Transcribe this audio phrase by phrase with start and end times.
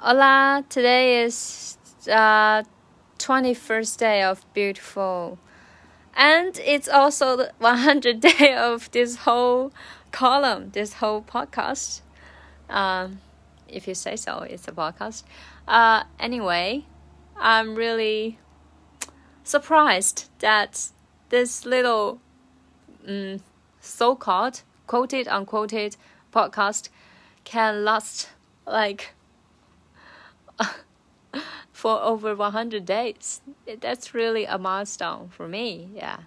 [0.00, 1.76] Hola, today is
[2.08, 2.62] uh
[3.18, 5.40] 21st day of beautiful.
[6.14, 9.72] And it's also the 100 day of this whole
[10.12, 12.02] column, this whole podcast.
[12.70, 13.20] Um,
[13.66, 15.24] if you say so, it's a podcast.
[15.66, 16.84] Uh, anyway,
[17.36, 18.38] I'm really
[19.42, 20.90] surprised that
[21.30, 22.20] this little
[23.04, 23.40] um,
[23.80, 25.96] so-called quoted unquoted
[26.32, 26.88] podcast
[27.42, 28.28] can last
[28.64, 29.14] like
[31.71, 33.41] for over 100 days.
[33.79, 35.89] That's really a milestone for me.
[35.95, 36.19] Yeah,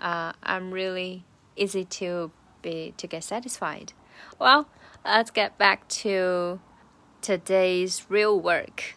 [0.00, 1.24] uh, I'm really
[1.56, 2.30] easy to
[2.62, 3.92] be to get satisfied.
[4.38, 4.68] Well,
[5.04, 6.60] let's get back to
[7.20, 8.96] today's real work.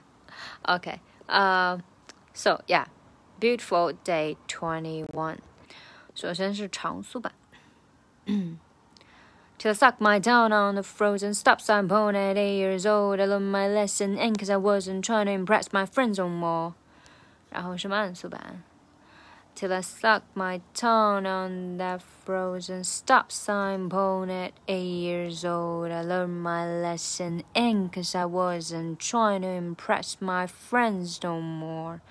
[0.68, 1.00] Okay.
[1.28, 1.80] Uh,
[2.34, 2.86] so yeah,
[3.40, 5.40] beautiful day 21.
[6.14, 7.34] 首先是常速版。
[9.60, 13.20] Till I sucked my down on the frozen stop sign pole at eight years old.
[13.20, 16.74] I learned my lesson and cause I wasn't trying to impress my friends no more.
[17.49, 18.63] 然后是慢速版。
[19.55, 25.90] Till I sucked my tongue on that frozen stop sign pole at eight years old.
[25.91, 32.02] I learned my lesson and cause I wasn't trying to impress my friends no more.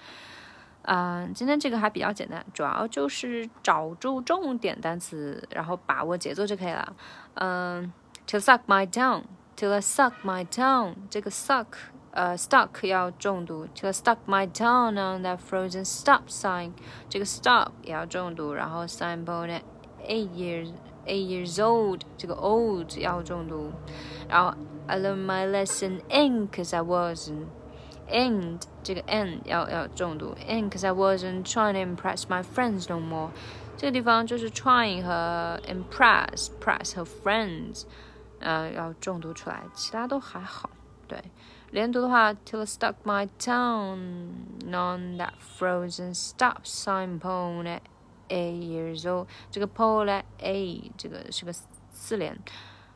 [0.91, 6.95] 嗯、今天这个还比较简单，主要就是找住重点单词，然后把握节奏就可以了。
[7.35, 7.93] 嗯、
[8.25, 11.67] ，to suck my tongue，to suck my tongue，这个 suck
[12.09, 16.71] 呃 stuck 要重读，to stuck my tongue on that frozen stop sign，
[17.07, 19.47] 这个 stop 也要重读，然后 sign boy
[20.07, 20.73] eight years
[21.05, 23.71] eight years old，这个 old 要重读，
[24.27, 27.45] 然后 I learned my lesson in cause I wasn't。
[28.08, 33.30] and 这个 and 要要重读 and cause I wasn't trying to impress my friends no more。
[33.77, 37.84] 这个地方就是 trying 和 impress press 和 friends，
[38.41, 40.70] 呃要重读出来，其他都还好。
[41.08, 41.22] 对，
[41.70, 44.28] 连读的话，till I stuck my tongue
[44.66, 47.80] on that frozen stop sign pole at
[48.28, 49.27] eight years old。
[49.50, 51.53] 这个 pole at eight 这个是个
[51.91, 52.38] 四连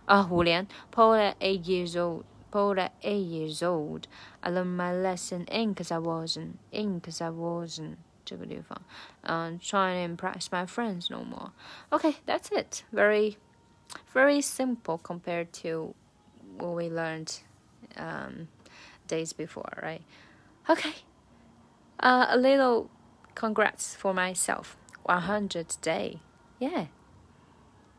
[0.06, 2.22] 啊五连，pole at eight years old。
[2.52, 4.08] Paul at eight years old.
[4.42, 7.98] I learned my lesson in cause I wasn't, in cause I wasn't.
[8.24, 8.78] 这个地方,
[9.22, 11.52] um, trying to impress my friends no more.
[11.90, 12.84] Okay, that's it.
[12.92, 13.38] Very,
[14.12, 15.94] very simple compared to
[16.58, 17.40] what we learned
[17.96, 18.48] um,
[19.06, 20.02] days before, right?
[20.68, 20.92] Okay.
[22.00, 22.90] Uh, a little
[23.34, 24.76] congrats for myself.
[25.08, 26.20] 100th day.
[26.58, 26.86] Yeah.